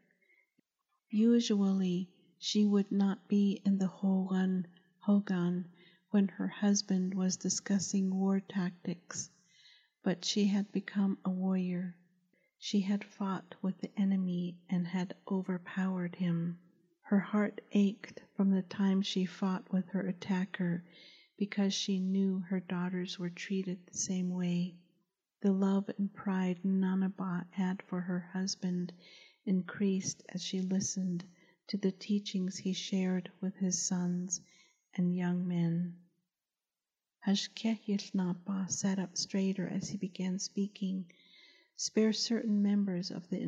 Usually 1.16 2.08
she 2.40 2.66
would 2.66 2.90
not 2.90 3.28
be 3.28 3.60
in 3.64 3.78
the 3.78 3.86
Hogan 3.86 4.66
Hogan 4.98 5.68
when 6.10 6.26
her 6.26 6.48
husband 6.48 7.14
was 7.14 7.36
discussing 7.36 8.12
war 8.12 8.40
tactics, 8.40 9.30
but 10.02 10.24
she 10.24 10.46
had 10.46 10.72
become 10.72 11.16
a 11.24 11.30
warrior. 11.30 11.94
She 12.58 12.80
had 12.80 13.04
fought 13.04 13.54
with 13.62 13.78
the 13.78 13.96
enemy 13.96 14.58
and 14.68 14.88
had 14.88 15.14
overpowered 15.30 16.16
him. 16.16 16.58
Her 17.02 17.20
heart 17.20 17.60
ached 17.70 18.20
from 18.36 18.50
the 18.50 18.62
time 18.62 19.00
she 19.00 19.24
fought 19.24 19.72
with 19.72 19.90
her 19.90 20.04
attacker 20.08 20.82
because 21.38 21.72
she 21.72 22.00
knew 22.00 22.40
her 22.40 22.58
daughters 22.58 23.20
were 23.20 23.30
treated 23.30 23.78
the 23.86 23.96
same 23.96 24.30
way. 24.30 24.74
The 25.42 25.52
love 25.52 25.88
and 25.96 26.12
pride 26.12 26.64
Nanaba 26.64 27.46
had 27.52 27.84
for 27.84 28.00
her 28.00 28.18
husband 28.32 28.92
increased 29.46 30.22
as 30.28 30.42
she 30.42 30.60
listened 30.60 31.24
to 31.66 31.76
the 31.76 31.92
teachings 31.92 32.56
he 32.56 32.72
shared 32.72 33.30
with 33.40 33.56
his 33.56 33.80
sons 33.80 34.40
and 34.94 35.14
young 35.16 35.46
men. 35.46 35.96
Hashkehilnapa 37.26 38.70
sat 38.70 38.98
up 38.98 39.16
straighter 39.16 39.66
as 39.66 39.88
he 39.88 39.96
began 39.96 40.38
speaking. 40.38 41.06
Spare 41.76 42.12
certain 42.12 42.62
members 42.62 43.10
of 43.10 43.28
the 43.30 43.40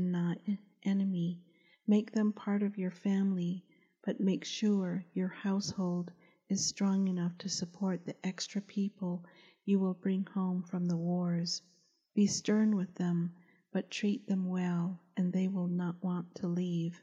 enemy, 0.83 1.41
make 1.87 2.11
them 2.11 2.33
part 2.33 2.63
of 2.63 2.79
your 2.79 2.91
family, 2.91 3.65
but 4.03 4.19
make 4.19 4.45
sure 4.45 5.05
your 5.13 5.29
household 5.29 6.11
is 6.49 6.65
strong 6.65 7.09
enough 7.09 7.37
to 7.39 7.49
support 7.49 8.05
the 8.05 8.17
extra 8.27 8.63
people 8.63 9.25
you 9.65 9.79
will 9.79 9.95
bring 9.95 10.25
home 10.25 10.63
from 10.63 10.87
the 10.87 10.97
wars. 10.97 11.61
Be 12.15 12.27
stern 12.27 12.77
with 12.77 12.95
them, 12.95 13.35
but 13.77 13.91
treat 13.91 14.27
them 14.27 14.49
well, 14.49 14.99
and 15.19 15.35
they 15.35 15.49
will 15.49 15.69
not 15.69 16.03
want 16.03 16.35
to 16.35 16.47
leave. 16.47 16.99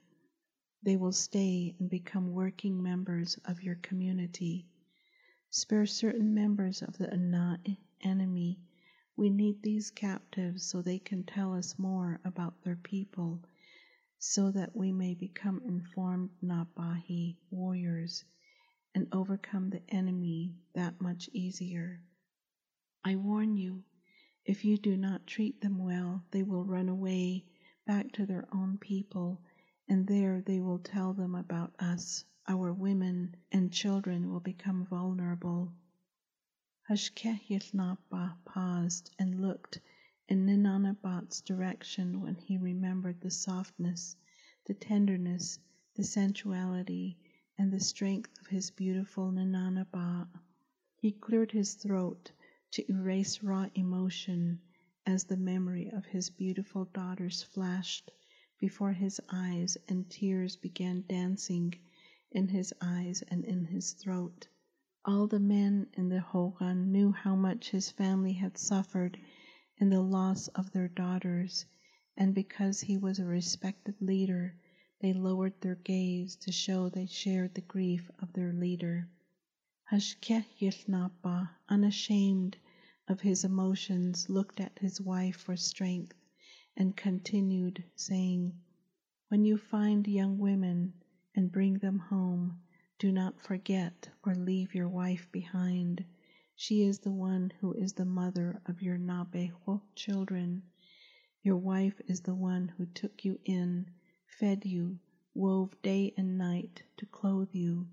They 0.81 0.97
will 0.97 1.11
stay 1.11 1.75
and 1.79 1.87
become 1.87 2.33
working 2.33 2.81
members 2.81 3.37
of 3.45 3.61
your 3.61 3.75
community. 3.75 4.65
Spare 5.51 5.85
certain 5.85 6.33
members 6.33 6.81
of 6.81 6.97
the 6.97 7.13
enemy. 8.01 8.59
We 9.15 9.29
need 9.29 9.61
these 9.61 9.91
captives 9.91 10.63
so 10.63 10.81
they 10.81 10.97
can 10.97 11.23
tell 11.25 11.53
us 11.53 11.77
more 11.77 12.19
about 12.25 12.63
their 12.63 12.77
people, 12.77 13.43
so 14.17 14.49
that 14.49 14.75
we 14.75 14.91
may 14.91 15.13
become 15.13 15.61
informed 15.67 16.31
Nabahi 16.43 17.35
warriors 17.51 18.25
and 18.95 19.07
overcome 19.11 19.69
the 19.69 19.83
enemy 19.89 20.55
that 20.73 20.99
much 20.99 21.29
easier. 21.33 22.01
I 23.05 23.15
warn 23.15 23.57
you, 23.57 23.83
if 24.45 24.65
you 24.65 24.77
do 24.77 24.97
not 24.97 25.25
treat 25.25 25.61
them 25.61 25.77
well, 25.77 26.21
they 26.31 26.43
will 26.43 26.65
run 26.65 26.89
away 26.89 27.45
back 27.85 28.11
to 28.11 28.25
their 28.25 28.45
own 28.53 28.77
people, 28.77 29.41
and 29.87 30.05
there 30.05 30.41
they 30.41 30.59
will 30.59 30.79
tell 30.79 31.13
them 31.13 31.33
about 31.33 31.73
us. 31.79 32.25
Our 32.45 32.73
women 32.73 33.37
and 33.53 33.71
children 33.71 34.29
will 34.29 34.41
become 34.41 34.85
vulnerable. 34.85 35.71
Hashkehilnapa 36.89 38.35
paused 38.43 39.11
and 39.17 39.39
looked 39.39 39.79
in 40.27 40.45
Ninanabat's 40.45 41.39
direction 41.39 42.19
when 42.19 42.35
he 42.35 42.57
remembered 42.57 43.21
the 43.21 43.31
softness, 43.31 44.17
the 44.65 44.73
tenderness, 44.73 45.57
the 45.95 46.03
sensuality, 46.03 47.17
and 47.57 47.71
the 47.71 47.79
strength 47.79 48.29
of 48.41 48.47
his 48.47 48.71
beautiful 48.71 49.31
Ninanabat. 49.31 50.27
He 50.97 51.11
cleared 51.13 51.51
his 51.51 51.75
throat 51.75 52.31
to 52.73 52.91
erase 52.91 53.43
raw 53.43 53.69
emotion 53.75 54.59
as 55.05 55.25
the 55.25 55.37
memory 55.37 55.91
of 55.91 56.05
his 56.05 56.31
beautiful 56.31 56.85
daughters 56.85 57.43
flashed 57.43 58.09
before 58.59 58.93
his 58.93 59.21
eyes 59.29 59.77
and 59.87 60.09
tears 60.09 60.55
began 60.55 61.03
dancing 61.07 61.71
in 62.31 62.47
his 62.47 62.73
eyes 62.81 63.21
and 63.27 63.45
in 63.45 63.63
his 63.65 63.91
throat. 63.91 64.47
All 65.05 65.27
the 65.27 65.39
men 65.39 65.85
in 65.93 66.09
the 66.09 66.19
Hogan 66.19 66.91
knew 66.91 67.11
how 67.11 67.35
much 67.35 67.69
his 67.69 67.91
family 67.91 68.33
had 68.33 68.57
suffered 68.57 69.19
in 69.77 69.91
the 69.91 70.01
loss 70.01 70.47
of 70.47 70.71
their 70.71 70.87
daughters, 70.87 71.67
and 72.17 72.33
because 72.33 72.81
he 72.81 72.97
was 72.97 73.19
a 73.19 73.25
respected 73.25 74.01
leader, 74.01 74.55
they 74.99 75.13
lowered 75.13 75.61
their 75.61 75.75
gaze 75.75 76.35
to 76.37 76.51
show 76.51 76.89
they 76.89 77.05
shared 77.05 77.53
the 77.53 77.61
grief 77.61 78.09
of 78.17 78.33
their 78.33 78.51
leader. 78.51 79.07
Hashkeh 79.91 80.45
unashamed 81.67 82.55
of 83.09 83.19
his 83.19 83.43
emotions, 83.43 84.29
looked 84.29 84.61
at 84.61 84.79
his 84.79 85.01
wife 85.01 85.35
for 85.35 85.57
strength 85.57 86.15
and 86.77 86.95
continued, 86.95 87.83
saying, 87.93 88.53
When 89.27 89.43
you 89.43 89.57
find 89.57 90.07
young 90.07 90.37
women 90.37 90.93
and 91.35 91.51
bring 91.51 91.79
them 91.79 91.99
home, 91.99 92.61
do 92.97 93.11
not 93.11 93.41
forget 93.41 94.07
or 94.23 94.33
leave 94.35 94.73
your 94.73 94.87
wife 94.87 95.29
behind. 95.33 96.05
She 96.55 96.83
is 96.83 96.99
the 96.99 97.11
one 97.11 97.51
who 97.59 97.73
is 97.73 97.91
the 97.91 98.05
mother 98.05 98.61
of 98.65 98.81
your 98.81 98.97
Nabeho 98.97 99.81
children. 99.95 100.63
Your 101.41 101.57
wife 101.57 101.99
is 102.07 102.21
the 102.21 102.35
one 102.35 102.69
who 102.69 102.85
took 102.85 103.25
you 103.25 103.37
in, 103.43 103.91
fed 104.39 104.63
you, 104.65 104.99
wove 105.33 105.75
day 105.81 106.13
and 106.15 106.37
night 106.37 106.83
to 106.95 107.05
clothe 107.05 107.53
you, 107.53 107.89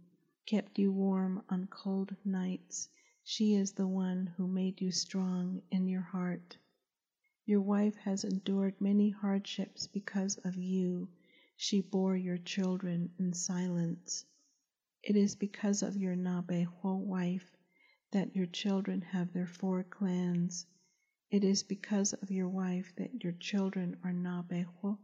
kept 0.50 0.80
you 0.80 0.90
warm 0.90 1.40
on 1.48 1.64
cold 1.68 2.16
nights. 2.24 2.88
She 3.22 3.54
is 3.54 3.70
the 3.70 3.86
one 3.86 4.26
who 4.36 4.48
made 4.48 4.80
you 4.80 4.90
strong 4.90 5.62
in 5.70 5.86
your 5.86 6.00
heart. 6.00 6.56
Your 7.46 7.60
wife 7.60 7.94
has 7.98 8.24
endured 8.24 8.80
many 8.80 9.10
hardships 9.10 9.86
because 9.86 10.38
of 10.38 10.56
you. 10.56 11.08
She 11.56 11.80
bore 11.80 12.16
your 12.16 12.36
children 12.36 13.12
in 13.16 13.32
silence. 13.32 14.24
It 15.04 15.14
is 15.14 15.36
because 15.36 15.84
of 15.84 15.96
your 15.96 16.16
Nabeho 16.16 16.98
wife 16.98 17.56
that 18.10 18.34
your 18.34 18.46
children 18.46 19.02
have 19.02 19.32
their 19.32 19.46
four 19.46 19.84
clans. 19.84 20.66
It 21.30 21.44
is 21.44 21.62
because 21.62 22.12
of 22.12 22.28
your 22.32 22.48
wife 22.48 22.92
that 22.96 23.22
your 23.22 23.34
children 23.34 23.98
are 24.02 24.12
Nabeho. 24.12 24.98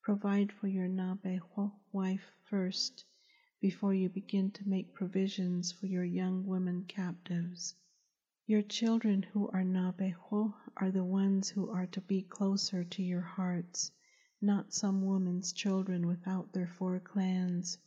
Provide 0.00 0.50
for 0.50 0.66
your 0.66 0.88
Nabeho 0.88 1.72
wife 1.92 2.32
first 2.44 3.04
before 3.62 3.94
you 3.94 4.08
begin 4.08 4.50
to 4.50 4.68
make 4.68 4.92
provisions 4.92 5.70
for 5.70 5.86
your 5.86 6.02
young 6.02 6.44
women 6.44 6.84
captives. 6.88 7.76
Your 8.44 8.62
children 8.62 9.22
who 9.22 9.48
are 9.50 9.62
Nabeho 9.62 10.52
are 10.76 10.90
the 10.90 11.04
ones 11.04 11.48
who 11.48 11.70
are 11.70 11.86
to 11.86 12.00
be 12.00 12.22
closer 12.22 12.82
to 12.82 13.02
your 13.04 13.20
hearts, 13.20 13.92
not 14.40 14.74
some 14.74 15.06
woman's 15.06 15.52
children 15.52 16.08
without 16.08 16.52
their 16.52 16.66
four 16.66 16.98
clans. 16.98 17.78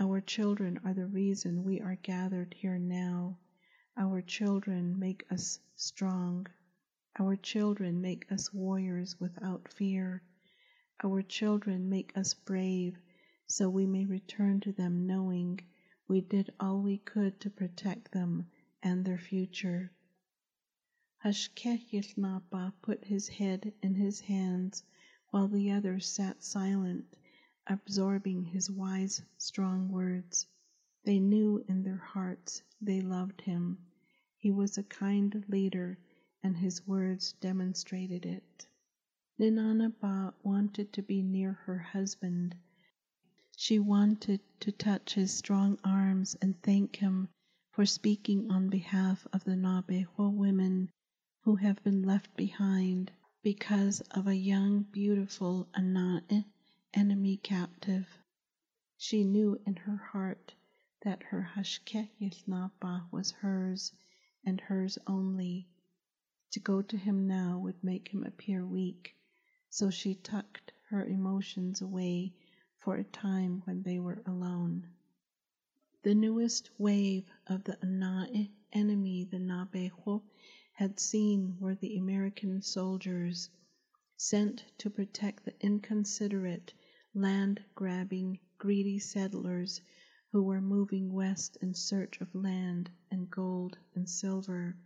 Our 0.00 0.20
children 0.20 0.80
are 0.84 0.94
the 0.94 1.06
reason 1.06 1.62
we 1.62 1.80
are 1.80 1.94
gathered 2.02 2.52
here 2.52 2.80
now. 2.80 3.38
Our 3.96 4.20
children 4.20 4.98
make 4.98 5.24
us 5.30 5.60
strong. 5.76 6.48
Our 7.20 7.36
children 7.36 8.00
make 8.00 8.32
us 8.32 8.52
warriors 8.52 9.20
without 9.20 9.72
fear. 9.72 10.24
Our 11.04 11.22
children 11.22 11.88
make 11.88 12.16
us 12.16 12.34
brave 12.34 12.98
so 13.46 13.68
we 13.68 13.86
may 13.86 14.04
return 14.04 14.60
to 14.60 14.72
them 14.72 15.06
knowing 15.06 15.60
we 16.08 16.20
did 16.20 16.52
all 16.58 16.80
we 16.80 16.98
could 16.98 17.38
to 17.40 17.50
protect 17.50 18.10
them 18.12 18.46
and 18.82 19.04
their 19.04 19.18
future. 19.18 19.90
Hashkehilnapa 21.24 22.72
put 22.82 23.04
his 23.04 23.28
head 23.28 23.72
in 23.82 23.94
his 23.94 24.20
hands 24.20 24.82
while 25.30 25.48
the 25.48 25.70
others 25.70 26.06
sat 26.08 26.42
silent 26.42 27.16
absorbing 27.66 28.44
his 28.44 28.70
wise, 28.70 29.22
strong 29.38 29.88
words. 29.90 30.46
They 31.04 31.18
knew 31.18 31.64
in 31.66 31.82
their 31.82 31.96
hearts 31.96 32.62
they 32.80 33.00
loved 33.00 33.40
him. 33.40 33.78
He 34.36 34.50
was 34.50 34.76
a 34.76 34.82
kind 34.82 35.42
leader, 35.48 35.98
and 36.42 36.54
his 36.54 36.86
words 36.86 37.32
demonstrated 37.40 38.26
it. 38.26 38.66
Ninanaba 39.38 40.34
wanted 40.42 40.92
to 40.92 41.02
be 41.02 41.22
near 41.22 41.52
her 41.52 41.78
husband. 41.78 42.54
She 43.56 43.78
wanted 43.78 44.40
to 44.58 44.72
touch 44.72 45.14
his 45.14 45.32
strong 45.32 45.78
arms 45.84 46.34
and 46.42 46.60
thank 46.60 46.96
him 46.96 47.28
for 47.70 47.86
speaking 47.86 48.50
on 48.50 48.68
behalf 48.68 49.28
of 49.32 49.44
the 49.44 49.54
Nabeho 49.54 50.34
women 50.34 50.90
who 51.42 51.54
have 51.54 51.80
been 51.84 52.02
left 52.02 52.36
behind 52.36 53.12
because 53.44 54.00
of 54.10 54.26
a 54.26 54.34
young, 54.34 54.82
beautiful 54.82 55.68
Ana'e 55.72 56.44
enemy 56.94 57.36
captive. 57.36 58.08
She 58.96 59.22
knew 59.22 59.60
in 59.64 59.76
her 59.76 59.98
heart 59.98 60.52
that 61.02 61.22
her 61.22 61.50
Hashkehilnapa 61.54 63.12
was 63.12 63.30
hers 63.30 63.92
and 64.44 64.60
hers 64.62 64.98
only. 65.06 65.68
To 66.50 66.58
go 66.58 66.82
to 66.82 66.96
him 66.96 67.28
now 67.28 67.60
would 67.60 67.84
make 67.84 68.08
him 68.08 68.24
appear 68.24 68.66
weak, 68.66 69.14
so 69.70 69.90
she 69.90 70.16
tucked 70.16 70.72
her 70.88 71.04
emotions 71.04 71.80
away 71.80 72.34
for 72.84 72.96
a 72.96 73.04
time 73.04 73.62
when 73.64 73.82
they 73.82 73.98
were 73.98 74.22
alone. 74.26 74.86
The 76.02 76.14
newest 76.14 76.68
wave 76.78 77.24
of 77.46 77.64
the 77.64 77.78
enemy 78.74 79.24
the 79.24 79.38
Nabeho 79.38 80.22
had 80.74 81.00
seen 81.00 81.56
were 81.58 81.74
the 81.74 81.96
American 81.96 82.60
soldiers 82.60 83.48
sent 84.18 84.64
to 84.76 84.90
protect 84.90 85.46
the 85.46 85.54
inconsiderate 85.64 86.74
land 87.14 87.64
grabbing, 87.74 88.38
greedy 88.58 88.98
settlers 88.98 89.80
who 90.30 90.42
were 90.42 90.60
moving 90.60 91.10
west 91.10 91.56
in 91.62 91.72
search 91.72 92.20
of 92.20 92.34
land 92.34 92.90
and 93.10 93.30
gold 93.30 93.78
and 93.94 94.10
silver. 94.10 94.76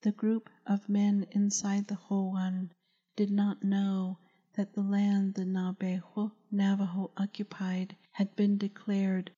The 0.00 0.12
group 0.12 0.48
of 0.64 0.88
men 0.88 1.26
inside 1.32 1.88
the 1.88 1.94
Hogan 1.96 2.72
did 3.16 3.30
not 3.30 3.62
know 3.62 4.18
that 4.54 4.72
the 4.72 4.82
land 4.82 5.34
the 5.34 5.44
Nabeho 5.44 6.32
Navajo 6.50 7.10
occupied 7.16 7.96
had 8.10 8.34
been 8.36 8.58
declared 8.58 9.30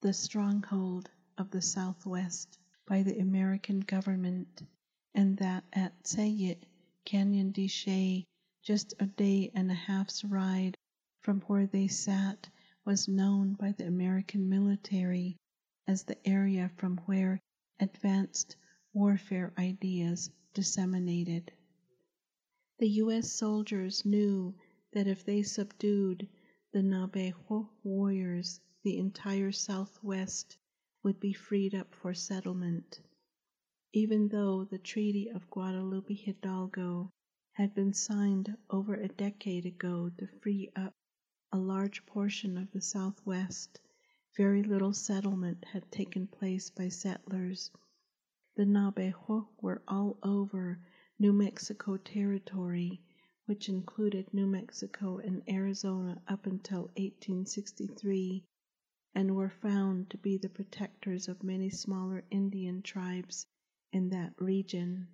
the 0.00 0.12
stronghold 0.12 1.08
of 1.38 1.50
the 1.50 1.62
Southwest. 1.62 2.58
by 2.86 3.02
the 3.02 3.18
American 3.18 3.80
government, 3.80 4.62
and 5.14 5.36
that 5.38 5.64
at 5.72 5.92
Sayit, 6.04 6.58
Canyon 7.04 7.50
de 7.52 7.66
Chelly, 7.68 8.24
just 8.62 8.94
a 9.00 9.06
day 9.06 9.50
and 9.54 9.70
a 9.70 9.74
half's 9.74 10.24
ride 10.24 10.76
from 11.22 11.40
where 11.42 11.66
they 11.66 11.88
sat, 11.88 12.48
was 12.84 13.08
known 13.08 13.54
by 13.54 13.72
the 13.72 13.86
American 13.86 14.48
military 14.48 15.36
as 15.86 16.04
the 16.04 16.28
area 16.28 16.70
from 16.76 16.96
where 17.06 17.40
advanced 17.80 18.56
warfare 18.92 19.52
ideas 19.58 20.30
disseminated. 20.54 21.52
The 22.78 22.90
U.S. 23.00 23.32
soldiers 23.32 24.04
knew 24.04 24.54
that 24.92 25.06
if 25.06 25.24
they 25.24 25.42
subdued 25.42 26.28
the 26.72 26.82
Navajo 26.82 27.70
warriors, 27.82 28.60
the 28.82 28.98
entire 28.98 29.50
Southwest 29.50 30.58
would 31.02 31.18
be 31.18 31.32
freed 31.32 31.74
up 31.74 31.94
for 31.94 32.12
settlement. 32.12 33.00
Even 33.94 34.28
though 34.28 34.64
the 34.64 34.76
Treaty 34.76 35.30
of 35.30 35.48
Guadalupe 35.48 36.12
Hidalgo 36.12 37.10
had 37.52 37.74
been 37.74 37.94
signed 37.94 38.54
over 38.68 38.92
a 38.94 39.08
decade 39.08 39.64
ago 39.64 40.10
to 40.18 40.26
free 40.26 40.70
up 40.76 40.92
a 41.52 41.58
large 41.58 42.04
portion 42.04 42.58
of 42.58 42.70
the 42.72 42.82
Southwest, 42.82 43.80
very 44.36 44.62
little 44.62 44.92
settlement 44.92 45.64
had 45.64 45.90
taken 45.90 46.26
place 46.26 46.68
by 46.68 46.90
settlers. 46.90 47.70
The 48.54 48.66
Navajo 48.66 49.48
were 49.62 49.80
all 49.88 50.18
over 50.22 50.78
New 51.18 51.32
Mexico 51.32 51.96
Territory, 51.96 53.00
which 53.46 53.70
included 53.70 54.34
New 54.34 54.46
Mexico 54.46 55.16
and 55.16 55.42
Arizona 55.48 56.20
up 56.28 56.44
until 56.44 56.82
1863, 56.98 58.44
and 59.14 59.34
were 59.34 59.48
found 59.48 60.10
to 60.10 60.18
be 60.18 60.36
the 60.36 60.50
protectors 60.50 61.26
of 61.26 61.42
many 61.42 61.70
smaller 61.70 62.22
Indian 62.30 62.82
tribes 62.82 63.46
in 63.94 64.10
that 64.10 64.34
region. 64.38 65.08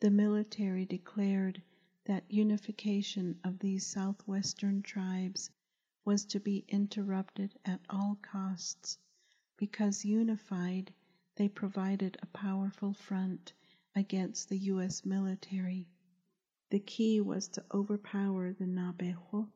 The 0.00 0.10
military 0.10 0.84
declared 0.84 1.62
that 2.04 2.30
unification 2.30 3.40
of 3.42 3.58
these 3.58 3.86
southwestern 3.86 4.82
tribes 4.82 5.50
was 6.04 6.26
to 6.26 6.40
be 6.40 6.66
interrupted 6.68 7.58
at 7.64 7.80
all 7.88 8.18
costs, 8.20 8.98
because 9.56 10.04
unified, 10.04 10.92
they 11.36 11.48
provided 11.48 12.18
a 12.20 12.26
powerful 12.26 12.92
front 12.92 13.54
against 13.96 14.48
the 14.48 14.58
U.S. 14.58 15.04
military. 15.04 15.88
The 16.70 16.80
key 16.80 17.20
was 17.20 17.48
to 17.48 17.64
overpower 17.72 18.52
the 18.52 18.66
Navajo. 18.66 19.48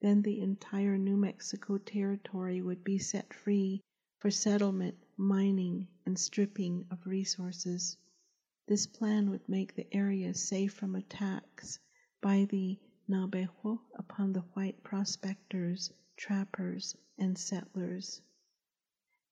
Then 0.00 0.22
the 0.22 0.40
entire 0.40 0.98
New 0.98 1.16
Mexico 1.16 1.78
territory 1.78 2.62
would 2.62 2.82
be 2.82 2.98
set 2.98 3.32
free 3.34 3.82
for 4.18 4.30
settlement, 4.30 4.96
mining, 5.16 5.88
and 6.06 6.18
stripping 6.18 6.86
of 6.90 7.06
resources. 7.06 7.96
This 8.66 8.86
plan 8.86 9.30
would 9.30 9.48
make 9.48 9.74
the 9.74 9.92
area 9.94 10.34
safe 10.34 10.72
from 10.72 10.94
attacks 10.94 11.78
by 12.20 12.46
the 12.50 12.78
Navajo 13.08 13.82
upon 13.94 14.32
the 14.32 14.44
white 14.54 14.82
prospectors, 14.82 15.92
trappers, 16.16 16.96
and 17.18 17.36
settlers. 17.36 18.20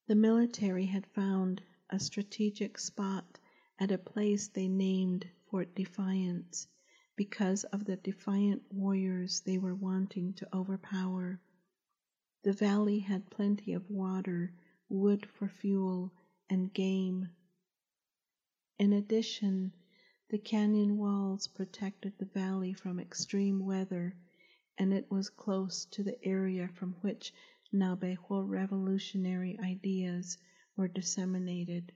The 0.07 0.15
military 0.15 0.85
had 0.85 1.07
found 1.07 1.61
a 1.89 1.99
strategic 1.99 2.77
spot 2.77 3.38
at 3.79 3.91
a 3.91 3.97
place 3.97 4.49
they 4.49 4.67
named 4.67 5.25
Fort 5.49 5.73
Defiance 5.73 6.67
because 7.15 7.63
of 7.63 7.85
the 7.85 7.95
defiant 7.95 8.61
warriors 8.69 9.41
they 9.41 9.57
were 9.57 9.73
wanting 9.75 10.33
to 10.33 10.47
overpower. 10.53 11.39
The 12.43 12.53
valley 12.53 12.99
had 12.99 13.29
plenty 13.29 13.73
of 13.73 13.89
water, 13.89 14.53
wood 14.89 15.25
for 15.25 15.47
fuel, 15.47 16.11
and 16.49 16.73
game. 16.73 17.29
In 18.77 18.93
addition, 18.93 19.73
the 20.29 20.37
canyon 20.39 20.97
walls 20.97 21.47
protected 21.47 22.13
the 22.17 22.25
valley 22.25 22.73
from 22.73 22.99
extreme 22.99 23.65
weather, 23.65 24.15
and 24.77 24.93
it 24.93 25.09
was 25.09 25.29
close 25.29 25.85
to 25.85 26.03
the 26.03 26.23
area 26.23 26.67
from 26.67 26.93
which 27.01 27.33
Navajo 27.71 28.41
revolutionary 28.41 29.57
ideas 29.59 30.37
were 30.75 30.87
disseminated. 30.87 31.91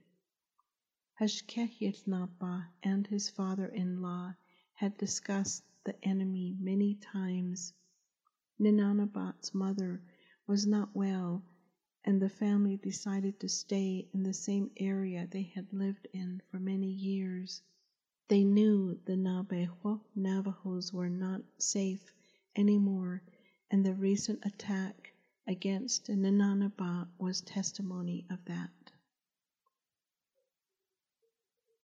Hashkehitnapa 1.20 2.66
and 2.82 3.06
his 3.06 3.30
father-in-law 3.30 4.34
had 4.74 4.98
discussed 4.98 5.62
the 5.84 5.94
enemy 6.04 6.56
many 6.58 6.96
times. 6.96 7.72
Ninanabat's 8.58 9.54
mother 9.54 10.02
was 10.48 10.66
not 10.66 10.94
well, 10.94 11.44
and 12.04 12.20
the 12.20 12.28
family 12.28 12.76
decided 12.78 13.38
to 13.38 13.48
stay 13.48 14.08
in 14.12 14.24
the 14.24 14.32
same 14.34 14.72
area 14.76 15.28
they 15.30 15.42
had 15.42 15.72
lived 15.72 16.08
in 16.12 16.42
for 16.50 16.58
many 16.58 16.90
years. 16.90 17.62
They 18.26 18.42
knew 18.42 18.98
the 19.04 19.16
Navajo 19.16 20.00
Navajos 20.16 20.92
were 20.92 21.08
not 21.10 21.42
safe 21.58 22.12
anymore, 22.56 23.22
and 23.70 23.86
the 23.86 23.94
recent 23.94 24.44
attack 24.44 25.14
against 25.46 26.08
Ninanabat 26.08 27.06
was 27.18 27.40
testimony 27.40 28.26
of 28.30 28.44
that. 28.46 28.90